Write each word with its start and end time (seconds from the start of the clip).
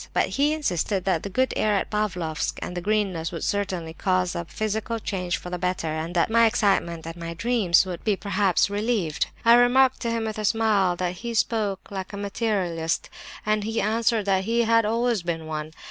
But 0.13 0.29
he 0.29 0.51
insisted 0.55 1.05
that 1.05 1.21
the 1.21 1.29
good 1.29 1.53
air 1.55 1.75
at 1.75 1.91
Pavlofsk 1.91 2.57
and 2.63 2.75
the 2.75 2.81
greenness 2.81 3.31
would 3.31 3.43
certainly 3.43 3.93
cause 3.93 4.33
a 4.33 4.45
physical 4.45 4.97
change 4.97 5.37
for 5.37 5.51
the 5.51 5.59
better, 5.59 5.89
and 5.89 6.15
that 6.15 6.31
my 6.31 6.47
excitement, 6.47 7.05
and 7.05 7.15
my 7.17 7.35
dreams, 7.35 7.85
would 7.85 8.03
be 8.03 8.15
perhaps 8.15 8.67
relieved. 8.67 9.27
I 9.45 9.53
remarked 9.53 9.99
to 9.99 10.09
him, 10.09 10.25
with 10.25 10.39
a 10.39 10.45
smile, 10.45 10.95
that 10.95 11.17
he 11.17 11.35
spoke 11.35 11.91
like 11.91 12.13
a 12.13 12.17
materialist, 12.17 13.11
and 13.45 13.63
he 13.63 13.79
answered 13.79 14.25
that 14.25 14.45
he 14.45 14.63
had 14.63 14.85
always 14.85 15.21
been 15.21 15.45
one. 15.45 15.71